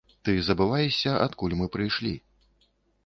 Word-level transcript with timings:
Ты 0.27 0.33
забываешся, 0.47 1.11
адкуль 1.27 1.55
мы 1.63 1.67
прыйшлі. 1.77 2.15